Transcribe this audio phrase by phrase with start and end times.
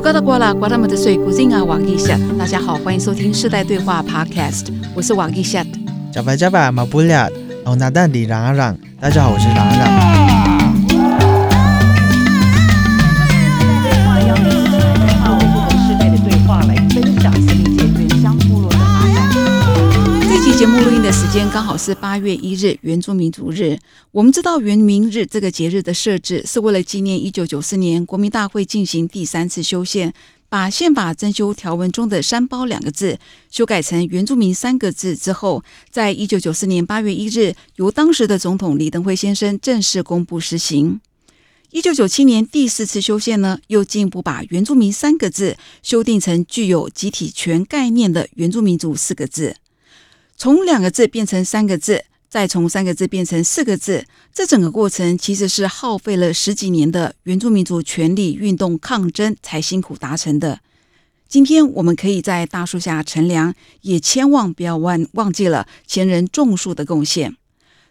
[0.00, 5.62] 罗嘎达瓜拉瓜他们的水古静啊瓦吉夏，大家好，欢迎收听世代对话 Podcast，我是瓦吉夏。
[6.10, 7.28] 加巴加巴马布俩，
[7.64, 10.19] 欧纳蛋里嚷嚷，大家好，我是嚷嚷。
[20.60, 23.78] 节目录音的时间刚好是八月一日，原住民族日。
[24.10, 30.12] 我们知道，原民日这个节日的设置是为了纪念一九九四年国民大会进行第三次修宪，
[30.50, 33.18] 把宪法增修条文中的“山包”两个字
[33.50, 41.00] 修改成“原住民”三个字之后，在一九九四年八月一日，由当时的总统李登辉先生正式公布实行。
[41.70, 49.56] 一九九七年第四次修宪呢，又进一步把“原住民”三个字修订成具有集体权概念的“原住民族”四个字。
[50.40, 60.60] 从两个字变成三个字，再从三个字变成四个字，这整个过程其实是耗费了十几年的原住民族权利运动抗争才辛苦达成的。
[61.28, 67.36] 今天我们可以在大树下乘凉，也千万不要忘忘记了前人种树的贡献。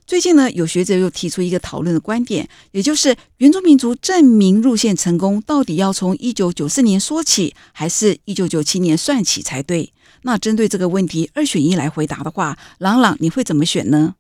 [0.08, 9.94] 最近呢，有学者又提出一个讨论的观点，也就是原住民族证明路线成功，到底要从一九九四年说起，还是一九九七年算起才对？
[10.24, 14.16] 那针对这个问题，二选一来回答的话，朗朗你会怎么选呢？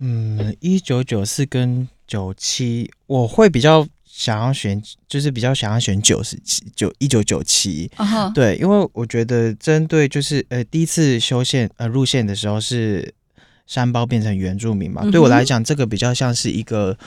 [0.00, 7.90] 嗯，一九九四跟九七，我会比较想要选，就是比较想要选九十七九一九九七。
[8.34, 13.14] 对，因为我觉得针对就是呃第一次修宪呃入线的时候是
[13.66, 16.98] 山包变成原住民嘛，对我来讲这个比较像是一个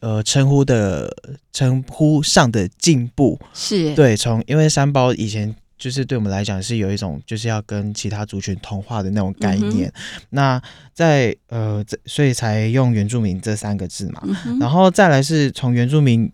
[0.00, 1.14] 呃称呼的
[1.52, 3.38] 称呼上的进步。
[3.54, 5.54] 是对，从因为山包以前。
[5.80, 9.90] 就是对我们来讲是有一种就是要跟其他族群同化的那种概念，
[10.28, 14.22] 那在呃，所以才用原住民这三个字嘛，
[14.60, 16.30] 然后再来是从原住民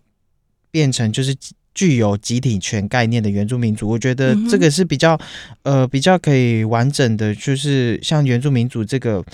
[0.73, 1.33] 变成就是
[1.73, 5.17] 具有集体权概念的原住民族，我觉得这个是比较
[5.63, 9.25] 呃比较可以完整的，就是像原住民族这个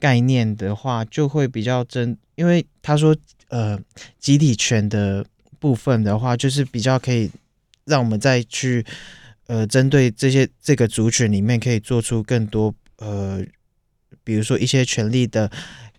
[0.00, 3.14] 概念的话，就会比较真，因为他说
[3.48, 3.78] 呃
[4.18, 5.26] 集体权的
[5.58, 7.30] 部分的话，就是比较可以
[7.84, 8.82] 让我们再去。
[9.48, 13.44] 呃，针对这些这个族群里面，可以做出更多呃，
[14.22, 15.50] 比如说一些权利的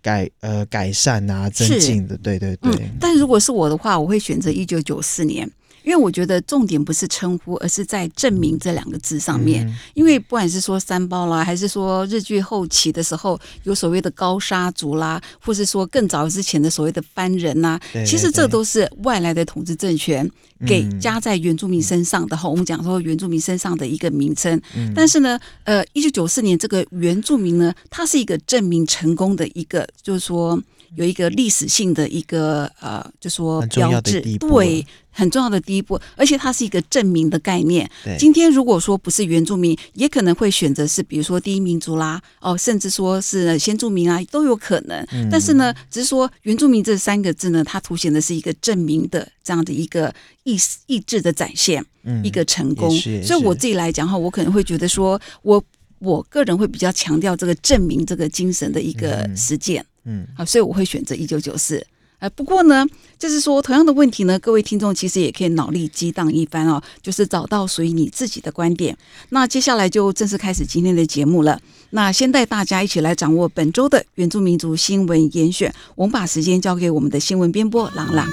[0.01, 2.71] 改呃改善啊、增进的，对对对。
[2.99, 5.51] 但如果是我的话，我会选择一九九四年。
[5.83, 9.67] 因为我觉得重点不是称呼，而是在证明这两个字上面。
[9.93, 20.29] 因为不管是说三包啦，还是说日据后期的时候有所谓的高沙族啦，或是说更早之前的所谓的番人呐，其实这都是外来的统治政权
[20.67, 22.35] 给加在原住民身上的。
[22.35, 24.59] 哈，我们讲说原住民身上的一个名称。
[24.95, 30.61] 但是呢，呃，一九九四年这个原住民呢，它是一个证明成功的一个，就是说。
[30.95, 34.83] 有一个历史性的一个呃，就说标志，对，
[35.19, 37.89] 很重要的第一步，而且它是一个证明的概念。
[38.17, 45.05] 今天如果说不是原住民，也可能会选择是比如说第一民族啦，哦，甚至说是先住民啊，都有可能。
[45.29, 50.13] 但是呢，只是说原住民这三个字呢，它凸显的是一个证明的这样的一个
[50.43, 50.57] 意
[50.87, 51.83] 意志的展现，
[52.23, 52.89] 一个成功。
[53.21, 55.61] 所以我自己来讲哈，我可能会觉得说，我
[55.99, 59.85] 我个人会比较强调这个证明这个精神的一个实践。
[60.05, 61.85] 嗯，好，所以我会选择一九九四。
[62.19, 62.85] 哎，不过呢，
[63.17, 68.97] 就是说同样的问题呢，各位听众其实也可以脑力激荡一番哦，就是找到属于你自己的观点。
[69.29, 71.57] 那接下来就正式开始今天的节目了。
[71.91, 75.73] 那先带大家一起来掌握本周的原住民族新闻严选。
[75.95, 78.27] 我们把时间交给我们的新闻编播朗朗。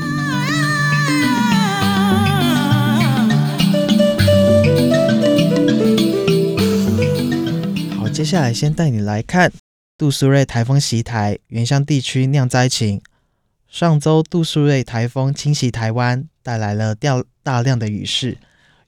[7.97, 9.53] 好，接下来先带你来看。
[9.97, 13.01] 杜苏芮台风袭台，原乡地区酿灾情。
[13.77, 18.39] 上周杜苏芮台风侵袭台湾，带来了掉大量的雨势，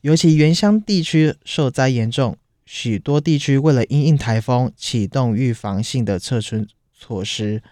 [0.00, 2.38] 尤其原乡地区受灾严重。
[2.64, 6.66] 许多地区为了因应台风，启动预防性的撤村
[6.98, 7.62] 措施。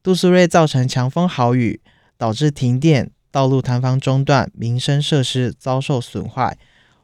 [0.00, 1.80] 杜苏芮造成强风豪雨，
[2.16, 6.56] 导致停电、道路坍方中断、民生设施遭受损坏、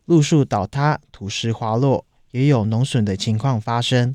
[0.04, 4.14] 路树倒塌、土石滑落，也有农损的情况发生。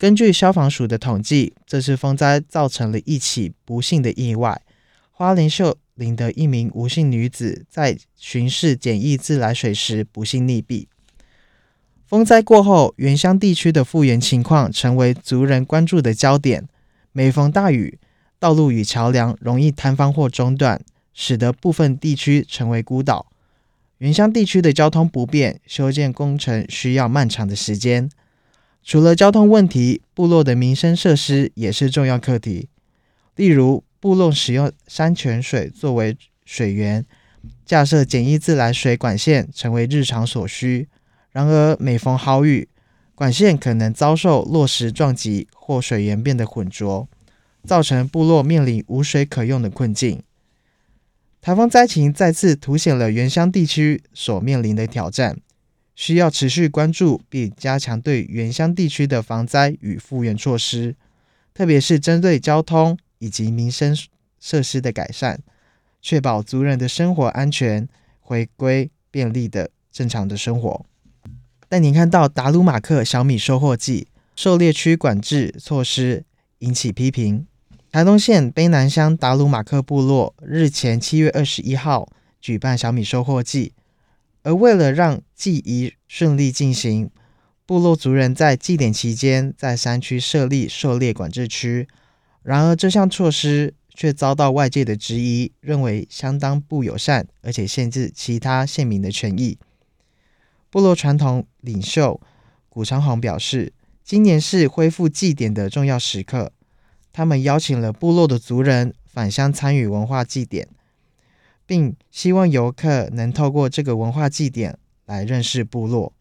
[0.00, 4.62] 根据消防署的统计，这次风灾造成了一起不幸的意外。
[5.10, 10.86] 花莲秀林的一名吴姓女子在巡视简易自来水时不幸溺毙。
[12.06, 16.66] 风灾过后，原乡地区的复原情况成为族人关注的焦点。
[17.12, 17.98] 每逢大雨，
[18.38, 20.80] 道路与桥梁容易坍方或中断，
[21.12, 23.26] 使得部分地区成为孤岛。
[23.98, 28.08] 原乡地区的交通不便，修建工程需要漫长的时间。
[28.82, 32.68] 除了交通问题，部落的民生设施也是重要课题。
[33.36, 37.04] 例如，部落使用山泉水作为水源，
[37.64, 40.88] 架设简易自来水管线成为日常所需。
[41.30, 42.68] 然而，每逢好雨，
[43.14, 47.08] 管线可能遭受落石撞击或水源变得浑浊，
[47.64, 50.22] 造成部落面临无水可用的困境。
[51.40, 55.38] 台风灾情再次凸显了原乡地区所面临的挑战，
[56.00, 60.96] 需要持续关注并加强对原乡地区的防灾与复原措施，
[61.52, 63.94] 特别是针对交通以及民生
[64.40, 65.42] 设施的改善，
[66.00, 67.86] 确保族人的生活安全，
[68.18, 70.86] 回归便利的正常的生活。
[71.68, 76.24] 但您看到达鲁马克小米收获季狩猎区管制措施
[76.60, 77.46] 引起批评。
[77.92, 82.08] 台东县卑南乡达鲁马克部落日前七月二十一号
[82.40, 83.74] 举办小米收获季，
[84.42, 87.10] 而为了让祭仪顺利进行，
[87.66, 91.86] 部落族人在祭典期间在山区设立狩猎管制区。
[92.42, 99.58] 然而，这项措施却遭到外界的质疑，认为相当不友善，而且限制其他县民的权益。
[100.70, 102.20] 部落传统领袖
[102.68, 103.72] 古长宏表示，
[104.02, 106.52] 今年是恢复祭典的重要时刻。
[107.12, 110.66] 他们邀请了部落的族人返乡参与文化祭典，
[111.70, 114.76] 并希望游客能透过这个文化祭典
[115.06, 116.12] 来认识部落。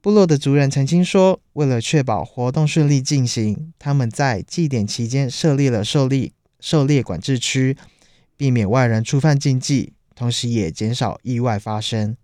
[0.00, 6.30] 部落的族人曾经说，为了确保活动顺利进行，他们在祭典期间设立了狩猎
[6.60, 7.76] 狩猎管制区，
[8.36, 12.16] 避免外人触犯禁忌，同时也减少意外发生。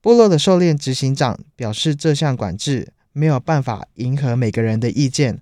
[0.00, 5.40] 部落的狩猎执行长表示，这项管制没有办法迎合每个人的意见。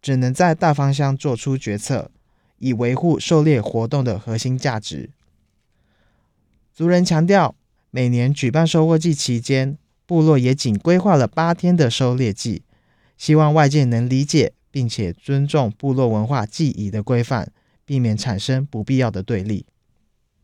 [0.00, 2.10] 只能在大方向做出决策，
[2.58, 5.10] 以维护狩猎活动的核心价值。
[6.72, 7.54] 族人强调，
[7.90, 9.76] 每年举办收获季期间，
[10.06, 12.62] 部落也仅规划了八天的狩猎季，
[13.16, 17.52] 希望外界能理解并且尊重部落文化记忆的规范，
[17.84, 19.66] 避免产生不必要的对立。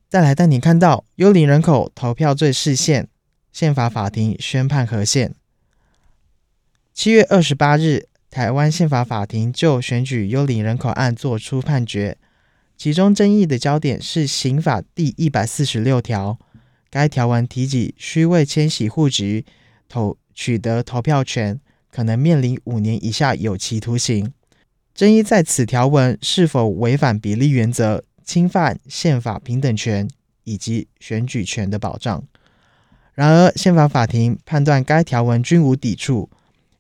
[0.09, 3.09] 再来带你看到幽灵人口投票罪事件，
[3.53, 5.35] 宪法法庭宣判核宪。
[6.93, 8.09] 七月二十八日。
[8.35, 12.19] 台湾宪法法庭就选举幽灵人口案作出判决，
[12.77, 16.37] 其中争议的焦点是刑法第一百四十六条，
[16.91, 19.45] 该条文提及虚伪迁徙户籍
[19.89, 21.61] 投取得投票权，
[21.93, 24.33] 可能面临五年以下有期徒刑。
[24.93, 30.11] 争议在此条文是否违反比例原则，侵犯宪法平等权
[30.43, 32.25] 以及选举权的保障。
[33.13, 36.29] 然而，宪法法庭判断该条文均无抵触。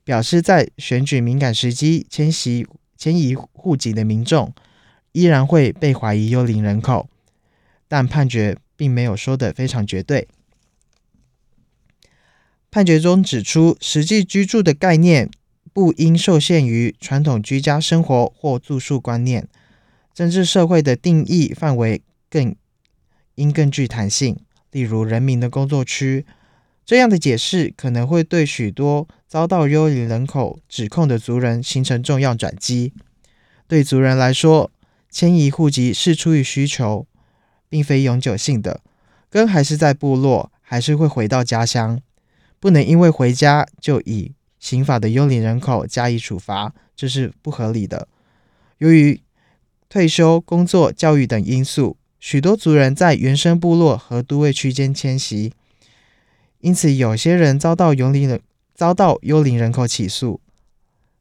[0.04, 2.66] 表示，在选举敏感时机迁徙
[2.96, 4.54] 迁移户籍的民众，
[5.12, 7.08] 依然会被怀疑幽灵人口，
[7.88, 10.28] 但判决并没有说的非常绝对。
[12.70, 15.30] 判决中指出，实际居住的概念
[15.72, 19.48] 不应受限于传统居家生活或住宿观念，
[20.12, 22.54] 政治社会的定义范围更
[23.36, 24.36] 应更具弹性，
[24.70, 26.26] 例如人民的工作区。
[26.84, 32.92] 这样的解释可能会对许多遭到幽灵人口指控的族人形成重要转机。
[33.66, 34.70] 对族人来说，
[35.10, 37.04] 迁移户籍是出于需求，
[37.68, 38.80] 并非永久性的，
[39.28, 42.00] 根还是在部落，还是会回到家乡。
[42.60, 48.06] 不能因为回家就以刑法的幽灵人口加以处罚，这是不合理的。
[48.78, 49.20] 由于
[49.88, 55.52] 退休、工作、教育等因素，许多族人在原生部落和都会区间迁徙。
[56.60, 58.40] 因此，有些人遭到幽灵人
[58.74, 60.40] 遭到幽灵人口起诉。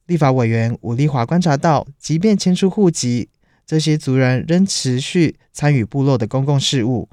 [0.07, 3.29] 立法委员吴立华观察到，即便迁出户籍，
[3.65, 7.07] 这些族人仍持续参与部落的公共事务。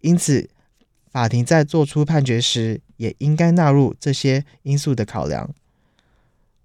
[0.00, 0.48] 因此，
[1.10, 5.50] 法庭在作出判决时，也应该纳入这些因素的考量。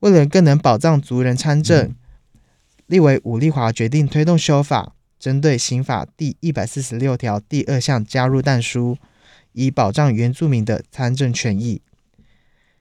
[0.02, 1.96] 为了更能保障族人参政，
[2.86, 8.98] 立委吴立华决定推动修法，针对刑法第一百四十六条第二项加入但书。
[9.54, 11.82] 以保障原住民的参政权益。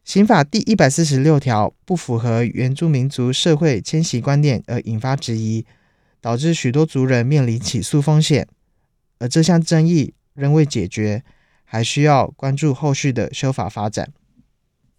[0.09, 5.67] 刑法第一百四十六条不符合原住民族社会迁徙观念而引发质疑，
[6.23, 8.49] 导致许多族人面临起诉风险。
[9.19, 11.23] 而这项争议仍未解决，
[11.63, 14.11] 还需要关注后续的修法发展。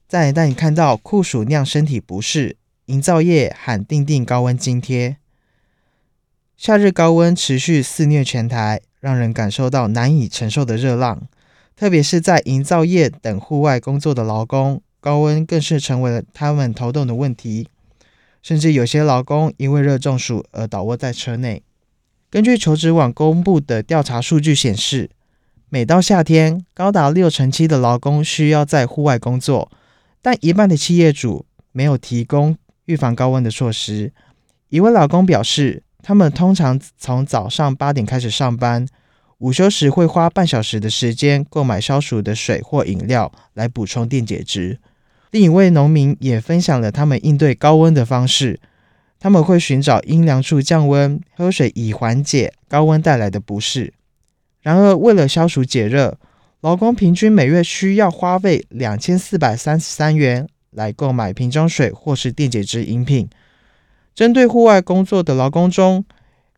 [0.07, 5.17] 再带你看到酷暑酿身体不适，营造业喊定定高温津贴。
[6.55, 11.27] 夏日高温持续肆虐全台，让人感受到难以承受的热浪。
[11.75, 17.67] 特别是在营造业等户外工作的劳工，高温更是成为了他们头痛的问题。
[18.41, 21.61] 甚至有些劳工因为热中暑而倒卧在车内。
[22.29, 25.09] 根据求职网公布的调查数据显示，
[25.67, 29.71] 每到夏天，高达六成七的劳工需要在户外工作，
[30.21, 34.13] 但一半的企业主没有提供预防高温的措施。
[34.69, 38.87] 一位劳工表示，他们通常从早上八点开始上班。
[39.39, 44.79] 午休时会花半小时的时间购买消暑的水或饮料来补充电解质。
[45.31, 48.59] 另一位农民也分享了他们应对高温的方式，
[49.19, 53.93] 他们会寻找阴凉处降温，喝水以缓解高温带来的不适。
[54.61, 56.17] 然而，为了消暑解热，
[56.61, 63.29] 劳工平均每月需要花费两千四百三十三元来购买瓶装水或是电解质饮品。
[64.15, 66.03] 针对户外工作的劳工中，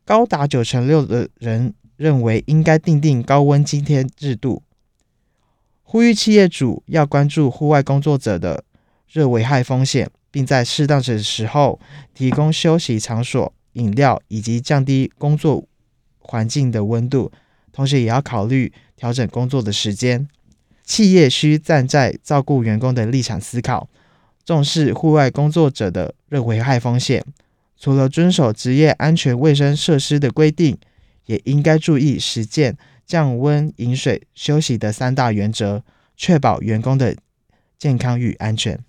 [0.06, 4.64] 高达九成六的人认为应该订定高温津贴制度。
[5.92, 8.64] 呼吁企业主要关注户外工作者的
[9.10, 11.78] 热危害风险，并在适当的时候
[12.14, 15.68] 提供休息场所、饮料以及降低工作
[16.20, 17.30] 环境的温度。
[17.74, 20.26] 同时，也要考虑调整工作的时间。
[20.86, 23.90] 企业需站在照顾员工的立场思考，
[24.46, 27.22] 重视户外工作者的热危害风险。
[27.78, 30.78] 除了遵守职业安全卫生设施的规定，
[31.26, 32.78] 也应该注意实践。
[33.12, 35.84] 降温、饮水、休息的三大原则，
[36.16, 37.18] 确保员工的
[37.78, 38.80] 健康与安全。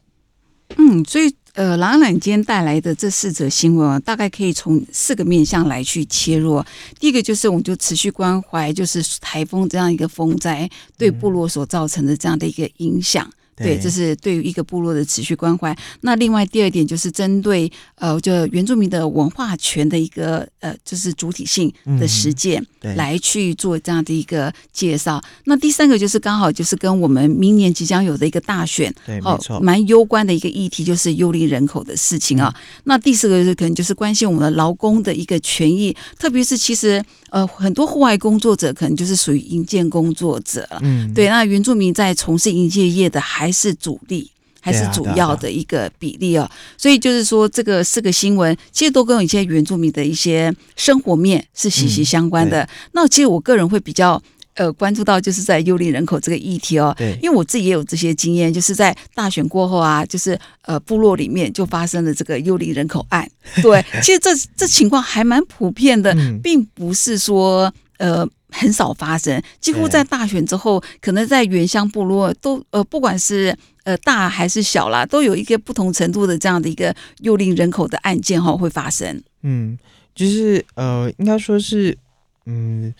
[0.76, 6.64] 嗯，所以呃，朗朗今天带来的这四则新闻啊，大概可以从四个面向来去切入。
[7.00, 13.28] 第一个就是，我们就持续关怀，就是台风这样一个风灾对部落所造成的这样的一个影响。
[13.56, 15.76] 对，这是对于一个部落的持续关怀。
[16.00, 25.22] 那另外第二点就是针对呃，就原住民的文化权的一个呃，就是主体性的实践，来去做这样的一个介绍。
[25.44, 32.54] 那第三个就是刚好就是跟我们明年即将有的一个大选，对，没错，蛮攸关的一个议题，就是幽灵人口的事情啊。
[32.84, 37.02] 那第四个是可能就是关心我们的劳工的一个权益，特别是其实。
[37.32, 41.28] 呃，很多户外工作者可能就是属于营建工作者，嗯，对。
[41.28, 46.46] 那原住民在从事营建业的还是主力，还是主要的一个比例哦。
[46.76, 52.68] 所以就是说，这个四个新闻其实都跟一些原住民的一些生活面是息息相关的。
[52.92, 54.22] 那其实我个人会比较。
[54.54, 63.26] 呃，关注到就是在幽灵人口这个议题哦，对，因为我自己也有这些经验，就是在大选过后啊，就是呃部落里面就发生了这个幽灵人口案，
[63.62, 79.22] 对， 其实这这情况还蛮普遍的，并不是说呃很少发生，几乎在大选之后，可能在原乡部落都呃不管是呃大还是小啦，都有一个不同程度的这样的一个幽灵人口的案件哈会发生。
[79.42, 79.78] 嗯，
[80.14, 81.96] 就是呃应该说是
[82.44, 82.92] 嗯。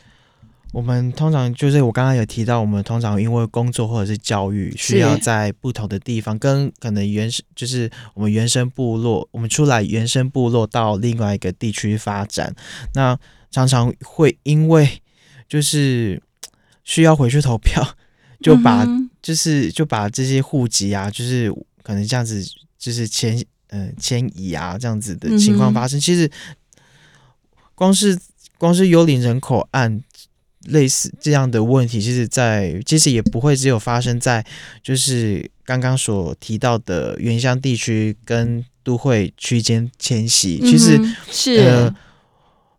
[0.72, 12.54] 我们通常就是我刚刚有提到，我们通常因为工作或者是教育，需要在不同的地方，跟可能原生就是我们原生部落，我们出来原生部落到另外一个地区发展，
[12.94, 13.18] 那
[13.50, 15.02] 常常会因为
[15.46, 16.22] 就是
[16.84, 17.86] 需要回去投票，
[18.40, 18.86] 就把
[19.20, 21.52] 就是就把这些户籍啊，就是
[21.82, 22.42] 可能这样子
[22.78, 23.38] 就是迁
[23.68, 26.00] 呃迁移啊这样子的情况发生。
[26.00, 26.30] 其实
[27.74, 28.18] 光是
[28.56, 30.02] 光是幽灵人口案。
[30.69, 34.45] 类似这样的问题，其实，在其实也不会只有发生在
[34.83, 41.00] 就是刚刚所提到的原乡地区跟都会区间迁徙，其实
[41.31, 41.92] 是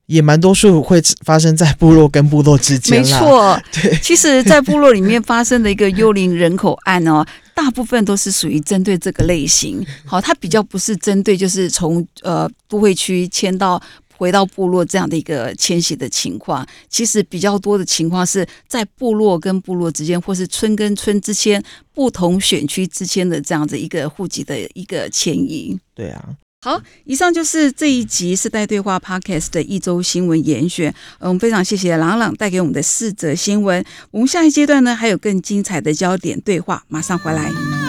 [0.06, 3.00] 也蛮多数会发生在部落跟部落之间。
[3.00, 7.25] 没错， 对，其实，在部落里面发生的一个幽灵人口案哦，
[7.56, 9.86] 大部分都是属于针对这个类型。
[10.06, 13.82] 好，它比较不是针对就是从呃都会区迁到。
[14.17, 25.77] 回到部落这样的一个迁徙的情况，其实比较多的情况是在部落跟部落之间，或是村跟村之间，不同选区之间的这样子一个户籍的一个迁移。
[25.93, 26.29] 对啊，
[26.62, 30.93] 好，以上就是这一集世代对话 Podcast 的一周新闻严选。
[31.20, 33.84] 嗯，非常谢谢朗朗带给我们的四则新闻。
[34.12, 37.83] 我们下一阶段呢，还有更精彩的焦点对话，马上回来。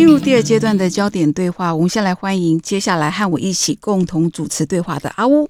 [0.00, 5.46] 进入第二阶段的焦点对话，我们先来欢迎接下来和我一起共同主持对话的阿乌。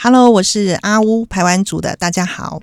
[0.00, 2.62] Hello，我是阿乌，排湾组的，大家好。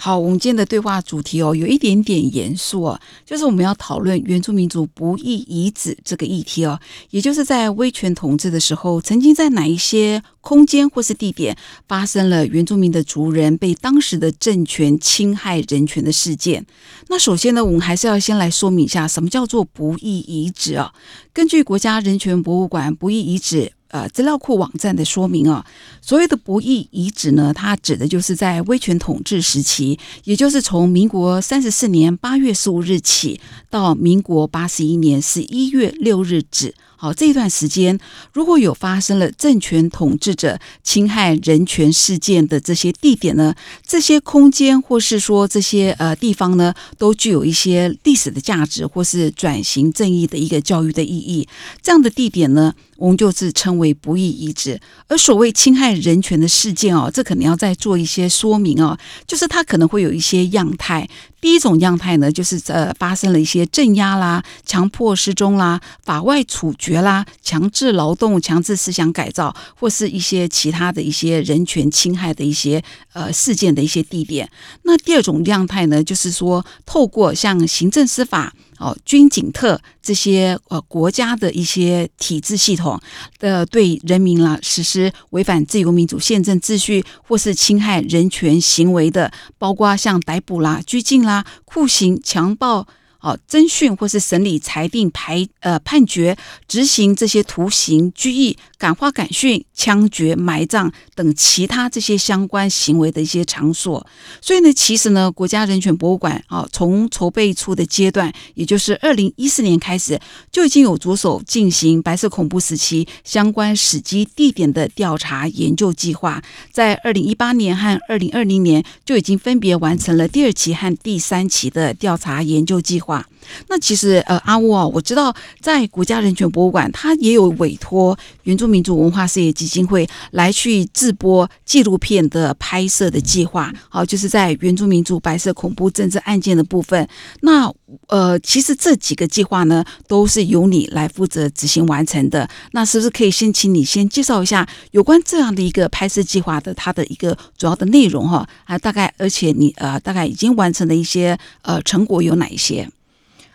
[0.00, 6.78] 好，我们今天的对话主题哦，有一点点严肃哦，就是我们要讨论原住民族不义遗址这个议题哦，
[7.10, 16.64] 也就是在威权统治的时候，曾经在哪一些空间或是地点发生了原住民的族人被当时的政权侵害人权的事件。
[17.08, 20.92] 那首先呢，我们还是要先来说明一下什么叫做不义遗址啊？
[21.32, 23.72] 根据国家人权博物馆不义遗址。
[23.88, 25.64] 呃，资料库网站的说明啊，
[26.00, 33.40] 所谓的不义遗址呢，它指的就是在威权统治时期，也就是从民国三十四年八月十五日起
[33.70, 36.74] 到民国八十一年十一月六日止。
[37.00, 37.96] 好，这一段时间
[38.32, 43.54] 如果有发生了政权统治者侵害人权事件的这些地点呢，
[43.86, 51.46] 这些空间或是说这些呃地方呢，都具有一些历史的价值或是转型正义的一个教育的意义。
[51.80, 54.80] 这样的地点呢，我们就是称为不义遗址。
[55.06, 61.08] 而所谓侵害人权的事件哦，这可能要再做一些说明哦，就是它可能会有一些样态。
[61.40, 74.48] 第一种样态呢，就是呃发生了一些镇压啦、强迫失踪啦、法外处决啦、强制劳动、强制思想改造，或是一些其他的一些人权侵害的一些呃事件的一些地点。
[74.82, 78.52] 那第二种样态呢，就是说透过像行政司法。
[78.78, 83.00] 哦，军警特这些呃国家的一些体制系统
[83.38, 92.86] 的对人民啦实施违反自由民主宪政秩序或是侵害人权行为的，包括像逮捕啦、拘禁啦、酷刑、强暴。
[93.20, 96.36] 哦，侦讯或是审理、裁定、排呃判决、
[96.68, 104.06] 执行这些徒刑、拘役、感化、感训、枪决、埋葬等其他这些相关行为的一些场所。
[104.40, 110.18] 所以呢，其实呢，国家人权博物馆啊，从筹备处的阶段，也就是二零一四年开始，
[110.52, 116.40] 就已经有着手进行白色恐怖时期相关史迹地点的调查研究计划。
[116.70, 123.26] 在二零一八年和二零二零年，就已经分别完成了第二期和第三期的调查研究计划。
[123.68, 133.72] 那其实呃，阿乌啊，我知道在国家人权博物馆，他也有委托原住民族文化事业基金会来去制播纪录片的拍摄的计划。
[133.88, 137.08] 好，就是在原住民族白色恐怖政治案件的部分。
[137.40, 137.72] 那
[138.08, 142.48] 呃，其实这几个计划呢，都是由你来负责执行完成的。
[142.72, 148.46] 那是不是可以先请你先介绍一下有关这样的一个拍摄计划的它的一个主要的内容哈？
[148.64, 152.88] 啊，大概而且你呃，大概已经完成的一些呃成果有哪一些？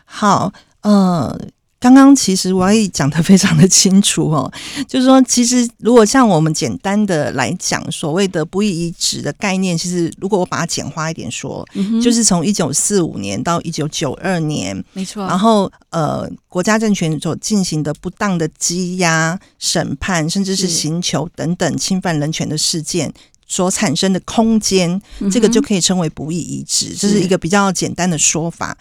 [0.05, 0.51] 好，
[0.82, 1.39] 呃，
[1.83, 4.49] 刚刚其实我也讲的非常的清楚哦，
[4.87, 11.67] 就是说，其实如果像我们简单的来讲，所谓的不义遗址的概念，其实如果我把它简化一点说，
[12.01, 23.13] 就是从一九四五年到一九九二年，没错，然后呃，国家政权所进行的不当的羁押、审判，甚至是刑求等等侵犯人权的事件。
[23.53, 25.00] 所产生的空间，
[25.31, 28.75] 这个就可以称为不义遗址，这是一个比较简单的说法。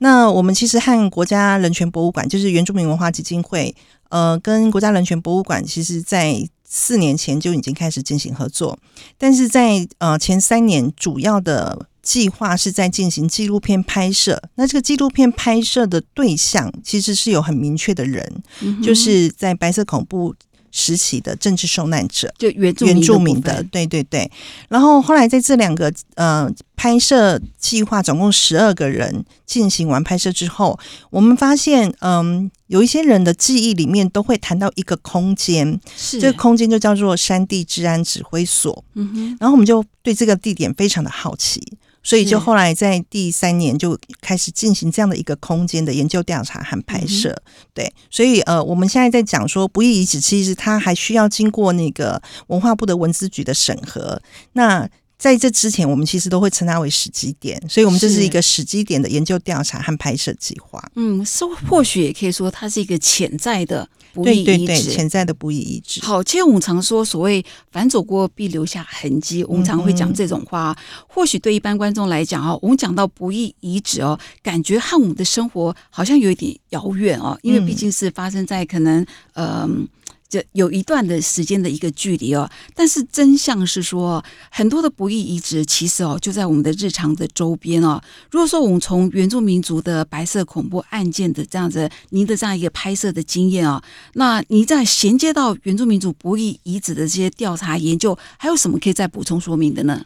[0.00, 3.74] 那我们其实和国家人权博物馆，就是原住民文化基金会，
[4.10, 8.78] 呃，跟国家人权博物馆，其实在四年前就已经开始进行合作。
[9.16, 14.42] 但是在呃前三年，主要的计划是在进行纪录片拍摄。
[14.56, 18.42] 那这个纪录片拍摄的对象，其实是有很明确的人，
[18.82, 20.34] 就是在白色恐怖。
[20.70, 24.30] 时期的政治受难者，就原原住民的，对对对。
[24.68, 30.78] 然后后来在这两个呃拍摄计划，总共十二个人进行完拍摄之后，
[31.10, 38.84] 我们发现，嗯，有一些人的记忆里面都会谈到一个空间，是这个空间就叫做山地治安指挥所。
[38.94, 41.60] 嗯哼，然后我们就对这个地点非常的好奇。
[42.02, 47.36] 所以，就后来在第三年就开始进行这样的一个空间的研究调查和拍摄。
[47.74, 54.20] 对，所以呃，我们现在在讲说不易遗址，其实它还需要经过那个文化部的文资局的审核。
[54.52, 60.80] 那在这之前，我们其实都会称它为史基点，所以我们这是一个史基点的研究调查和拍摄计划。
[60.94, 63.88] 嗯，是或许也可以说它是一个潜在的
[64.24, 66.00] 不易遗址，潜在的不易遗址。
[66.02, 70.76] 好，其实我们常说所谓“反走过必留下痕迹”，我们常会讲这种话。
[71.06, 79.04] 或许对一般观众来讲哦，我们讲到不易遗址哦，感觉和我们的生活好像有一点遥远哦，因为毕竟是发生在可能
[79.34, 79.88] 嗯。
[80.28, 87.98] 就有一段的时间的一个距离哦，但是真相是说，很多的不义遗址其实哦就在我们的日常的周边哦。
[88.30, 93.82] 如果说我们从原住民族的白色恐怖案件的这样子，您的这样一个拍摄的经验哦，
[94.14, 100.04] 那你在衔接到原住民族不义遗址的这些调查研究，还有什么可以再补充说明的呢？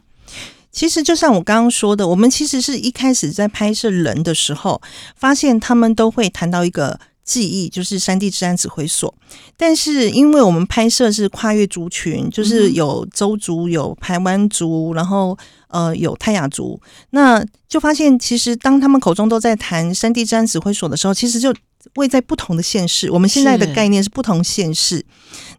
[0.70, 4.80] 其实就像我刚刚说的，我们其实是一开始在拍摄人的时候，
[5.16, 7.00] 发现他们都会谈到一个。
[7.32, 9.14] 记忆就是山地治安指挥所，
[9.56, 16.78] 但是因为我们拍摄是跨越族群，就是有周族、有台湾族，然后呃有泰雅族，
[17.10, 21.54] 那就发现其实当他们口中都在谈山地治安指挥所的时候，其实就
[21.94, 23.10] 位在不同的县市。
[23.10, 25.02] 我们现在的概念是不同县市，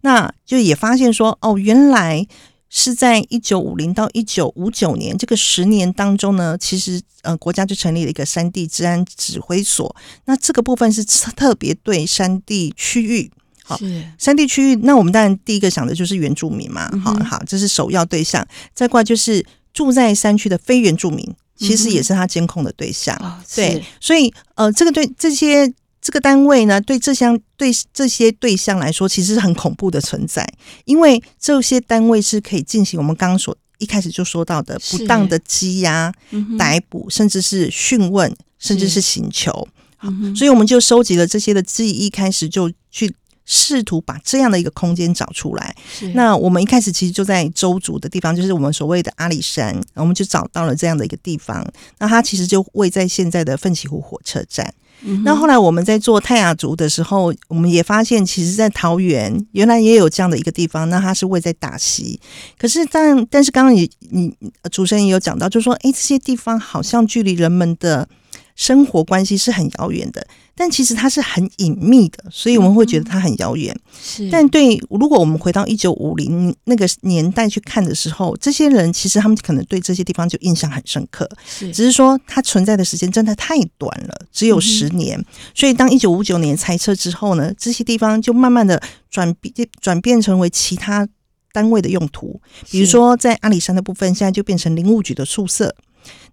[0.01, 2.27] 那就也发现说哦，原来。
[2.75, 9.95] 是在一九五零到一九五九年这个十年当中呢，其实呃国家就成立了一个山地治安指挥所。
[10.25, 13.31] 那这个部分是特别对山地区域，
[13.63, 13.79] 好，
[14.17, 14.75] 山地区域。
[14.77, 18.43] 那我们当然第一个想的就是原住民嘛，好好，这是首要对象。
[18.73, 23.15] 再过来就是住在山区的非原住民，其实也是他监控的对象。
[23.55, 25.71] 对，所以呃，这个对这些。
[26.03, 30.45] 这个单位呢，对这项对这些对象来说，其实是很恐怖的存在，
[30.83, 36.13] 因为这些单位是可以进行我们刚刚所一开始就说到的不当的羁押、
[36.59, 39.65] 逮捕，甚至是讯问，甚至是刑求。
[39.95, 45.73] 好，所以我们就收集了这些的记忆，开始就去试图把这样的一个空间找出来。
[46.13, 51.65] 那我们一开始其实就在周族的地方，就是我们所谓的阿里山，我们就找到了这样的一个地方。
[51.99, 54.73] 那它其实就位在现在的奋起湖火车站。
[55.23, 62.19] 那后来我们在做泰雅族的时候，我们也发现，其实，在桃园原来也有这样的一个地方，那它是位在大溪。
[62.57, 64.33] 可是但但是刚刚也你
[64.71, 68.07] 主持人也有讲到，就说，哎，这些地方好像距离人们的
[68.55, 73.75] 生活关系是很遥远的，但其实它是很隐秘的，所以我们会觉得它很遥远。
[74.01, 85.23] 是但对，如果我们回到一九五零那个年代去看的时候，这些人其实他们可能对这些地方就印象很深刻，是只是说它存在的时间真的太短了，只有十年。
[85.55, 91.07] 所以当一九五九年拆撤之后呢，这些地方就慢慢的转变转变成为其他
[91.51, 92.39] 单位的用途，
[92.69, 95.75] 比如说在阿里山的部分，现在就变成林务局的宿舍。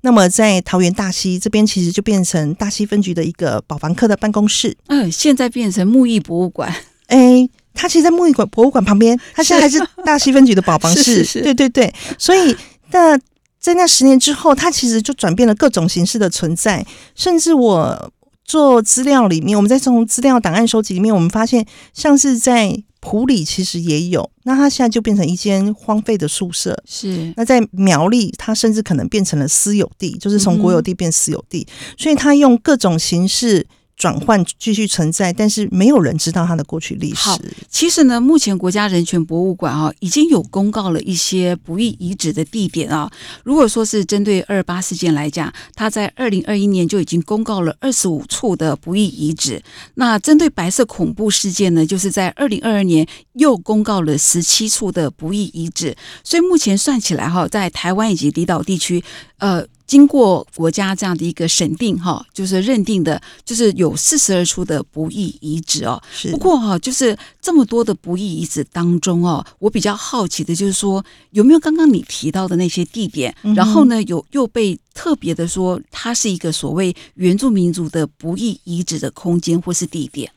[0.02, 4.76] 那么在桃园大溪这边，其实就变成大溪分局的一个保房客的办公室。
[4.88, 6.74] 嗯，现在变成木艺博物馆，
[7.08, 11.02] 哎，它其实，在木艺馆博物馆旁边，它现在还是大溪分局的保 房室。
[11.02, 12.56] 是是是对对对，所以
[12.92, 13.18] 那
[13.58, 18.12] 在那十年之后，它其实就转变了各种形式的存在，甚至我
[18.44, 26.80] 做资料里面，我们在从资料档案收集里面，我们发现像是在埔里其实也有，那它现在就变成一间荒废的宿舍。
[26.86, 27.32] 是。
[27.36, 33.66] 那在苗栗，它甚至可能变成了私有地，就是从国有地变私有地，所以它用各种形式
[34.00, 37.28] 转换继续存在，但是没有人知道它的过去历史。
[37.68, 43.10] 其实呢，目前国家人权博物馆啊，已经有公告了一些不易遗址的地点啊。
[43.44, 49.62] 如果说是针对二八事件来讲，它在二零二一年就已经公告了二十五处的不易遗址。
[49.96, 55.94] 那针对白色恐怖事件呢，就是在二零二二年又公告了十七处的不易遗址。
[56.24, 59.04] 所以目前算起来哈，在台湾以及离岛地区，
[59.36, 59.62] 呃。
[59.90, 66.00] 经过国家这样的一个审定，哈，就是认定的，就是有四十二处的不易遗址哦。
[66.14, 80.30] 是不过哈、就是这么多的不易遗址当中哦，我比较好奇的就是说，有没有刚刚你提到的那些地点，嗯然后呢，有又被特别的说它是一个所谓原住民族的不易遗址的空间或是地点？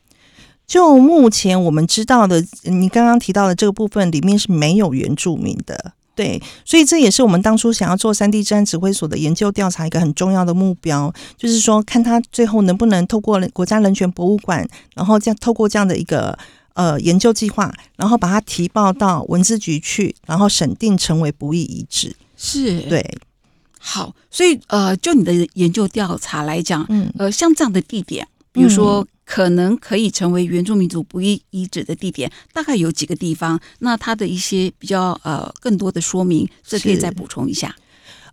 [0.66, 5.92] 就目前我们知道的，你刚刚提到的这个部分里面是没有原住民的。
[6.14, 16.38] 对，所以这也是我们当初想要做三 D 治安指挥所的研究调查一个很重要的目标，就是说看他最后能不能透过国家人权博物馆，然后这样透过这样的一个
[16.74, 22.14] 呃研究计划，然后把它提报到文字局去，然后审定成为不易遗址。
[22.36, 23.16] 是，对，
[23.78, 29.06] 好，所以呃，就你的研究调查来讲，嗯，呃，像这样的地点，比如说。
[29.26, 33.58] 可能可以成为原住民族不易遗址的地点，大概有几个地方？
[33.78, 37.74] 那它的一些比较呃更多的说明，这可以再补充一下。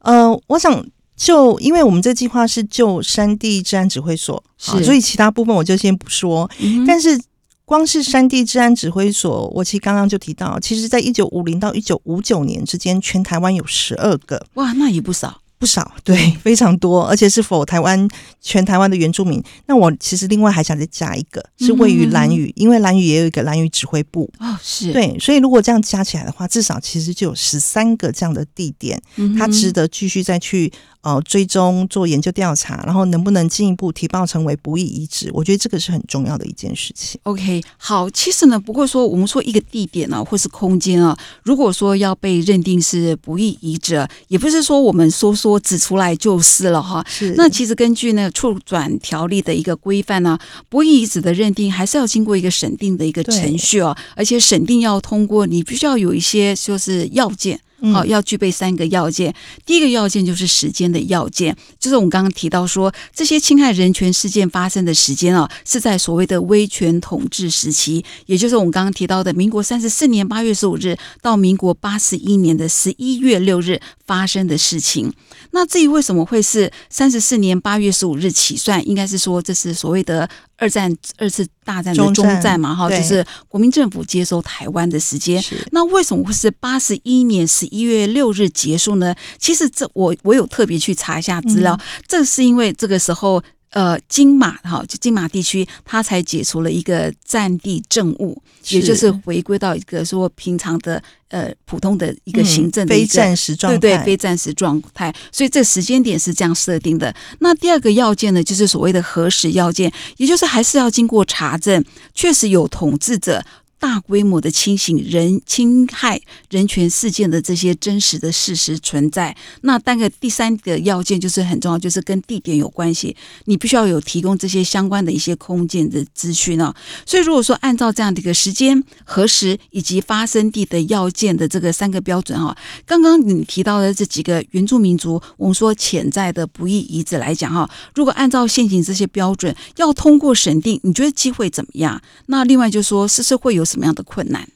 [0.02, 6.52] 呃，我想就因为我们这计划是就山地治安指挥所，是好所以其他部分我就先不说。
[6.60, 7.18] 嗯但是
[7.64, 14.46] 光是山地治安指挥所，我其实刚刚就提到，其实在一九五零到一九五九年之间，全台湾有十二个。
[14.56, 15.41] 哇，那也不少。
[15.62, 18.08] 不少， 对，非常多，而且是否台湾
[18.42, 19.42] 全台湾的原住民。
[19.68, 24.28] 那我其实另外还想再加一个，是位于兰屿，因为兰屿也有一个兰屿指挥部。
[24.40, 29.00] 哦，是，对，所以如果这样加起来的话，至少其实就有十三个这样的地点，
[29.38, 35.30] 它值得继续再去呃追踪做研究调查，然后能不能进一步提报成为不易遗址？
[35.34, 37.20] 我觉得这个是很重要的一件事情。
[37.24, 47.06] OK，好，其实呢，不过说我们说一个地点啊，或是空间啊，如果说要被认定是不易遗址啊，也不是说我们说说指出来就是了哈。
[47.08, 50.38] 是那其实根据呢处转条例的一个规范呢、
[50.70, 57.60] 不易遗址的认定还是要经过一个审定的一个程序哦，而且审定要通过，你必须要有一些就是要件。
[57.94, 59.34] 好、要具备三个要件。
[59.66, 75.12] 第一个要件就是时间的要件，就是我们刚刚提到说，这些侵害人权事件发生的时间啊，是在所谓的威权统治时期，也就是我们刚刚提到的民国三十四年八月十五日到民国八十一年的十一月六日发生的事情。
[75.52, 80.30] 那至于为什么会是三十四年八月十五日起算，应该是说这是所谓的
[80.62, 85.44] 二战二次大战的中战嘛，哈，就是国民政府接收台湾的时间。
[85.72, 89.16] 那为什么会是八十一年十一月六日结束呢？
[89.40, 93.44] 其实这我我有特别去查一下资料，嗯这是因为这个时候。
[93.72, 107.16] 呃，金马哈，就金马地区，它才解除了一个战地政务，也就是回归到一个说平常的呃普通的一个行政的非战时状态，对对，非战时状态，所以这时间点是这样设定的。
[107.40, 111.82] 那第二个要件呢，就是所谓的核实要件，也就是还是要经过查证，
[112.14, 113.42] 确实有统治者
[113.82, 119.36] 大规模的清醒人侵害人权事件的这些真实的事实存在。
[119.62, 126.72] 那单个第三个要件就是很重要，就是跟地点有关系，你必须要有提供这些相关的一些空间的资讯哦。
[127.08, 142.00] 所以如果说按照这样的一个时间、核实以及发生地的要件的这个三个标准哈，刚刚你提到的这几个原住民族，我们说潜在的不易遗址来讲哈，如果按照现行这些标准要通过审定，你觉得机会怎么样？
[142.28, 144.48] 那另外就说，是不是会有什么样的困难？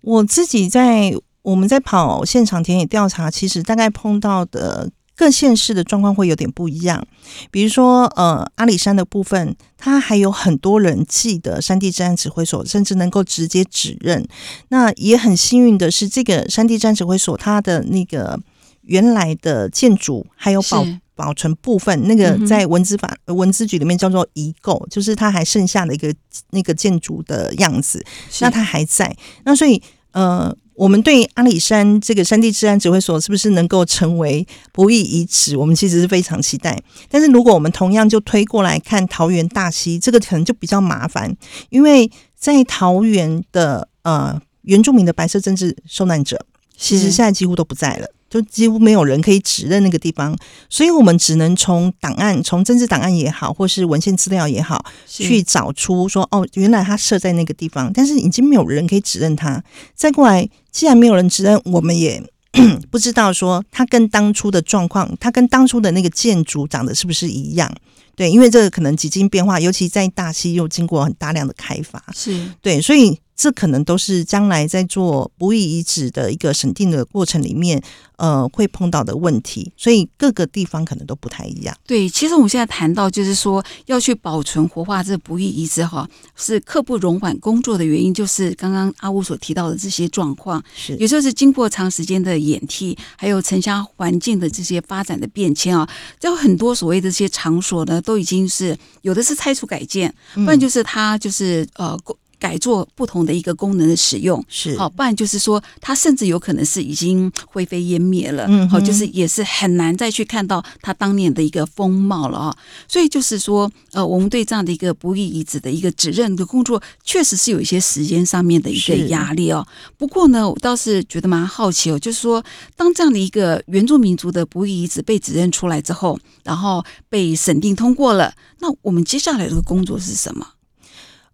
[0.00, 7.06] 我自己在我们在跑现场田野调查，其实大概碰到的各县市的状况会有点不一样。
[7.50, 14.26] 比如说，呃，阿里山的部分，它还有很多人记得山地治安指挥所，甚至能够直接指认。
[14.68, 18.40] 那也很幸运的是，这个山地治安指挥所它的那个
[18.82, 26.12] 原来的建筑还有保是保存部分，那个在文资法文资局里面叫做遗构，就是它还剩下的一个
[26.50, 28.04] 那个建筑的样子。
[28.40, 29.80] 那它还在，那所以
[30.12, 36.80] 呃，我们对阿里山这个山地治安指挥所是不是能够成为不义遗址，我们其实是非常期待。
[37.08, 41.36] 但是如果我们同样就推过来看桃园大溪，这个可能就比较麻烦，
[41.70, 46.44] 因为在桃园的呃原住民的白色政治受难者，
[46.76, 48.08] 其实现在几乎都不在了。
[48.34, 50.36] 就几乎没有人可以指认那个地方，
[50.68, 59.62] 所以我们只能从档案，从政治档案也好，或是文献资料也好，去找出说哦，原来他设在那个地方，但是已经没有人可以指认他。
[59.94, 62.20] 再过来，既然没有人指认，我们也
[62.90, 67.72] 不知道说他跟当初的状况，他跟当初的那个建筑长得是不是一样？
[68.16, 77.82] 对，因为这个可能几经变化，尤其在大溪又经过很大量的开发，是对，所以这可能都是将来在做不义遗址的一个审定的过程里面，
[78.16, 79.72] 呃，会碰到的问题。
[79.76, 81.76] 所以各个地方可能都不太一样。
[81.86, 90.62] 对，其实我们现在谈到，就是说要去保存活化这不义遗址哈，是刻不容缓工作的原因，就是刚刚阿乌所提到的这些状况。
[90.76, 95.88] 是有时候是经过长时间的演替，还有城乡环境的这些发展的变迁啊，
[96.20, 101.98] 就很多所谓的这些场所呢，都已经是有的是拆除改建，不然就是它就是呃
[102.44, 104.44] 改做不同的一个功能的使用。
[104.48, 108.44] 是好，不然就是说，它甚至有可能是已经灰飞烟灭了。
[108.48, 112.54] 嗯好就是也是很难再去看到它当年的一个风貌了啊。
[112.86, 119.66] 所以就是说，呃，我们对这样的一个不义遗址的一个指认的工作，确实是有一些时间上面的一个压力哦。
[119.96, 122.44] 不过呢，我倒是觉得蛮好奇哦，就是说，
[122.76, 130.46] 当这样的一个原住民族的不义遗址被指认出来之后，然后被审定通过了，那我们接下来的工作是什么？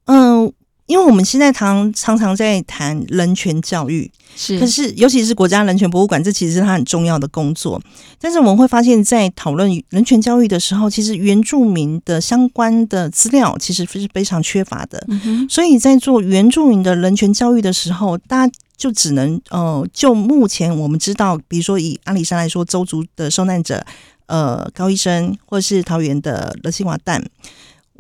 [0.05, 0.53] 嗯。
[0.91, 7.81] 因为我们现在常常常在谈人权教育，是可是尤其是国家人权博物馆，这其实是它很重要的工作。
[8.19, 15.01] 但是我们会发现，在讨论人权教育的时候，其实原住民的相关的资料其实是非常缺乏的。
[15.07, 23.87] 嗯，所以在做原住民的人权教育的时候，大家就只能呃，就目前我们知道，比如说以阿里山来说，周族的受难者，
[24.27, 27.23] 呃，高医生，或是桃园的勒西瓦旦，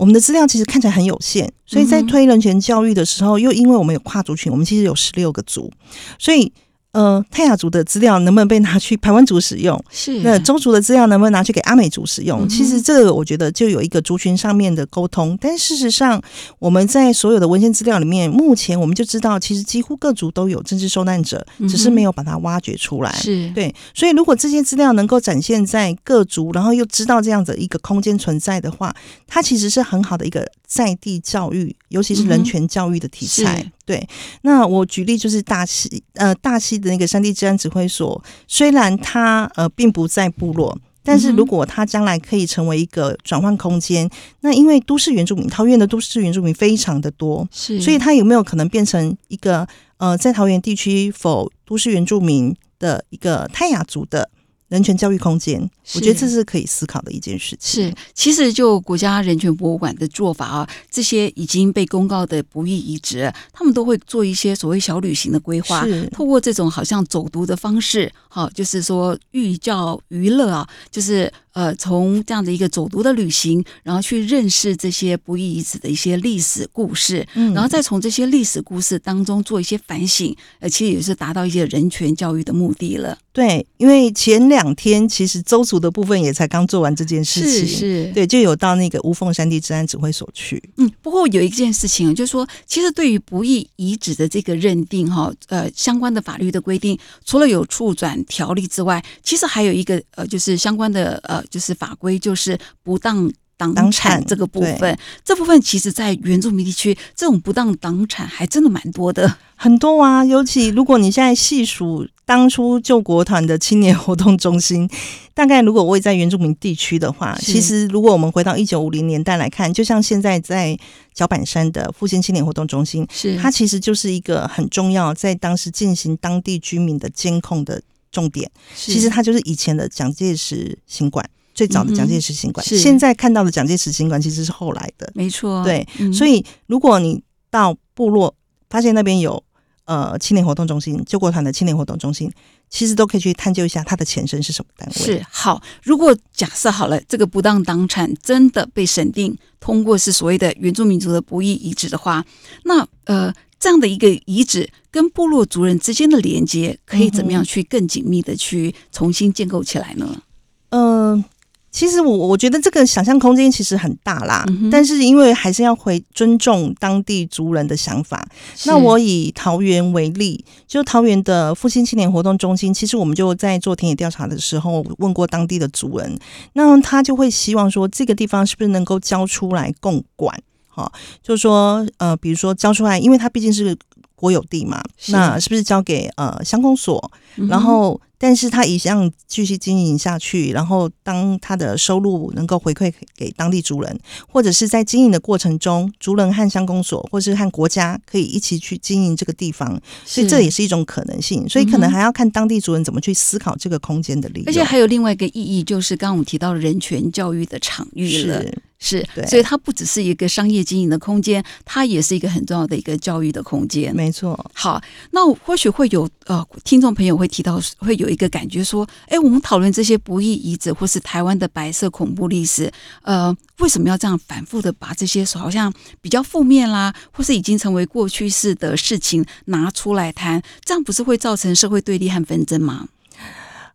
[0.01, 1.53] 我们的资料其实看起来很有限。
[1.67, 5.71] 所以在推人权教育的时候，又因为我们有跨族群，我们其实有十六个族，
[6.19, 6.53] 所以。
[6.93, 9.81] 呃，泰雅族的资料能不能被拿去排湾族使用？
[9.91, 12.45] 是那周族的资料能不能拿去给阿美族使用？
[12.45, 16.21] 嗯其实这个我觉得就有一个族群上面的沟通，但事实上
[16.59, 23.13] 我们在所有的文献资料里面，目前我们就知道，其实几乎各族都有政治受难者，只是没有把它挖掘出来。
[23.13, 28.93] 是对，所以如果这些资料能够展现在各族，然后又知道这样的一个空间存在的话，
[29.29, 33.59] 它其实是很好的一个在地教育，尤其是人权教育的题材。
[33.59, 34.09] 是对，
[34.43, 40.79] 那我举例就是大溪，呃，大溪的那个山地治安指挥所，虽然它呃并不在部落。
[41.03, 44.09] 但是如果它将来可以成为一个转换空间，
[44.43, 54.31] 那因为都市原住民，桃园的都市原住民非常的多，是，所以它有没有可能变成一个呃，在桃园地区否都市原住民的一个泰雅族的
[54.69, 55.69] 人权教育空间？
[55.95, 57.85] 我觉得这是可以思考的一件事情。
[57.85, 83.19] 是，其实就国家人权博物馆的做法啊，这些已经被公告的不易遗址，他们都会做一些所谓小旅行的规划，是透过这种好像走读的方式，好，就是说寓教于乐啊，就是呃，从这样的一个走读的旅行，然后去认识这些不义遗址的一些历史故事，嗯然后再从这些历史故事当中做一些反省，呃，其实也是达到一些人权教育的目的了。
[83.33, 90.63] 对，因为前两天其实周族的部分也才刚做完这件事情，是是，对，就有到那个无缝山地治安指挥所去。
[90.77, 103.31] 嗯，不过有一件事情，就是说，其实对于不易遗址的这个认定，哈，呃，相关的法律的规定，除了有处转条例之外，其实还有一个呃，就是相关的呃，就是法规，就是不当
[103.75, 109.37] 党产这个部分，这部分其实在原住民地区，这种不当党产还真的蛮多的。
[109.55, 114.89] 很多啊，尤其如果你现在细数当初救国团的青年活动中心，
[115.35, 120.75] 大概如果位在原住民地区的话，其实如果我们回到一九五零年代来看，就像现在在
[121.13, 128.51] 脚板山的复兴青年活动中心，是它其实就是一个很重要，在当时进行当地居民的监控的重点。
[128.75, 132.65] 其实它就是以前的蒋介石行馆，最早的蒋介石行馆。
[132.65, 135.11] 嗯是现在看到的蒋介石行馆其实是后来的。
[135.15, 138.35] 没错，对，嗯所以如果你到部落
[138.69, 139.43] 发现那边有
[139.85, 142.31] 呃青年活动中心、救国团的青年活动中心，
[142.69, 144.95] 其实都可以去探究一下它的前身是什么单位。
[144.95, 145.61] 是好。
[145.83, 152.25] 如果假设好了，这个不当党产真的被审定通过是所谓的原住民族的不义遗址的话，
[152.65, 160.23] 那呃这样的一个遗址跟部落族人之间的连接，可以怎么样去更紧密的去重新建构起来呢？
[160.71, 161.23] 嗯、
[161.71, 168.27] 其实我我觉得这个想象空间其实很大啦，嗯但是因为还是要回尊重当地族人的想法。
[168.67, 176.19] 那我以桃园为例，就桃园的复兴青年活动中心，其实我们就在做田野调查的时候问过当地的族人，
[176.55, 180.37] 那他就会希望说这个地方是不是能够交出来共管，
[180.69, 180.91] 哈，
[181.23, 183.77] 就是说呃，比如说交出来，因为它毕竟是
[184.17, 187.11] 国有地嘛，是那是不是交给呃乡公所？
[187.37, 201.49] 嗯然后，但是他一样继续经营下去，然后当他的收入能够回馈给当地族人，或者是在经营的过程中，族人和乡公所或是和国家可以一起去经营这个地方，所以这也是一种可能性。
[201.49, 204.49] 所以可能还要看当地族人怎么去思考这个空间的利用。
[204.49, 208.45] 而且还有另外一个意义，就是刚刚我们提到人权教育的场域了，
[208.79, 213.95] 是所以它不只是一个商业经营的空间，它也是一个很重要的一个教育的空间。
[213.95, 230.43] 没错，好，那或许会有呃听众朋友会提到，会有一个感觉说，哎，我们讨论这些不义遗址或是台湾的白色恐怖历史，呃，为什么要这样反复的把这些好像比较负面啦，或是已经成为过去式的事情拿出来谈？
[230.65, 232.89] 这样不是会造成社会对立和纷争吗？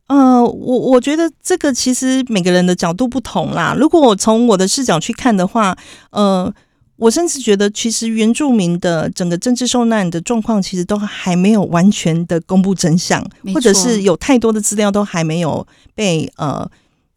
[0.08, 3.76] 呃，我我觉得这个其实每个人的角度不同啦。
[3.76, 5.76] 如果我从我的视角去看的话，
[6.12, 6.54] 呃，
[6.98, 16.70] 我甚至觉得其实原住民的整个政治受难的状况，其实都还没有完全的公布真相，或者是有太多的资料都还没有被呃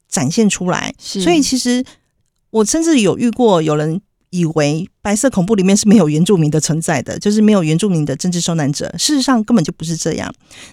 [0.08, 0.94] 展现出来。
[0.98, 1.84] 所以其实
[2.50, 4.00] 我甚至有遇过有人。
[4.30, 8.94] 以为白色恐怖里面是没有原住民的存在的，就是没有原住民的政治受难者。
[8.98, 10.30] 事实上根本就不是这样。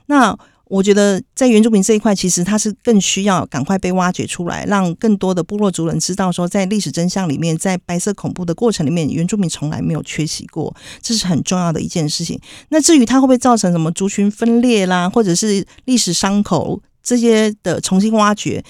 [0.07, 12.39] 那我觉得在原住民这一块，其实它是更需要赶快被挖掘出来，让更多的部落族人知道说，在历史真相里面，在白色恐怖的过程里面，原住民从来没有缺席过，这是很重要的一件事情。
[12.69, 18.63] 那至于它会不会造成什么族群分裂啦，或者是历史伤口这些的重新挖掘，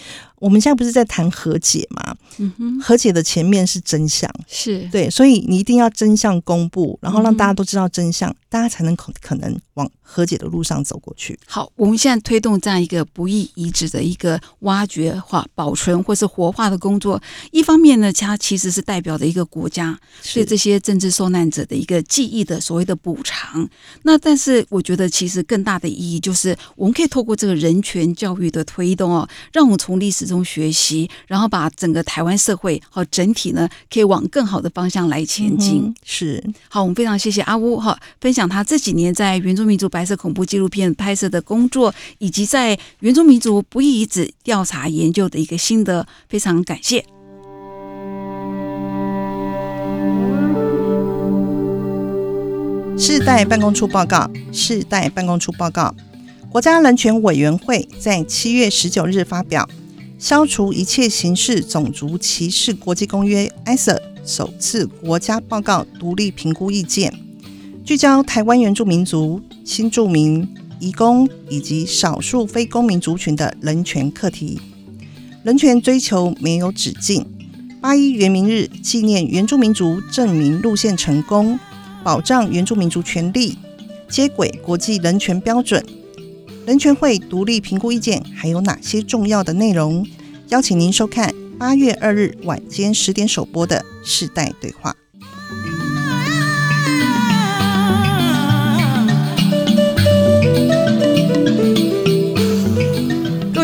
[0.46, 2.16] 我们现在不是在谈和解吗？
[2.38, 11.40] 嗯哼，和解的前面是真相，是对，所以你一定要真相公布，然后让大家都知道真相，大家才能可可能往和解的路上走过去。
[11.48, 17.20] 好，我们现在推动这样一个不易遗址的一个挖掘化、保存或是活化的工作。
[17.52, 19.98] 一方面呢，它其实是代表的一个国家
[20.36, 23.68] 对这些政治受难者的一个记忆的所谓的补偿。
[24.04, 35.84] 那但是我觉得，其实更大的意义就是，我们可以透过这个人权教育的推动哦，让我们从历史中学习，然后把整个台湾社会和整体呢，可以往更好的方向来前进。
[35.86, 47.06] 嗯是好，我们非常谢谢阿乌哈分享他这几年在原住民族白色恐怖纪录片拍摄的工作，以及在原住民族不义遗址调查研究的一个心得，非常感谢。
[52.98, 55.94] 世代办公处报告，世代办公处报告，
[56.50, 59.68] 国家人权委员会在七月十九日发表
[60.18, 67.14] 《消除一切形式种族歧视国际公约 （ISA）》首次国家报告独立评估意见，
[67.84, 70.48] 聚焦台湾原住民族、新住民、
[70.80, 74.60] 移工以及少数非公民族群的人权课题。
[75.44, 77.26] 人权追求没有止境。
[77.82, 81.60] 八一原民日纪念原住民族证明路线成功。
[82.04, 83.58] 保障原住民族权利，
[84.08, 85.84] 接轨国际人权标准。
[86.66, 90.06] 人权会独立评估意见还有哪些重要的内容？
[90.50, 94.92] 邀请您收看八月二日晚间十点首播的《世代对话》。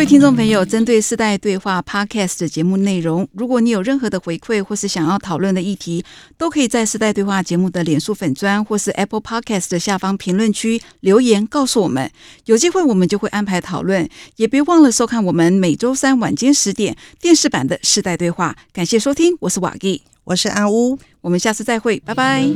[0.02, 6.04] 位听听众朋友，针对世代对话 Podcast 的节目内容，如果你有任何的回馈或是想要讨论的议题，
[6.40, 12.10] 都可以在世代对话节目的脸书粉砖或是 Apple Podcast 的下方评论区留言告诉我们。
[12.46, 18.56] 有机会我们就会安排讨论，也别忘了收看我们每周三晚间十点电视版的世代对话。
[18.74, 22.50] 感谢收听，我是瓦吉，我是阿乌，我们下次再会，拜拜。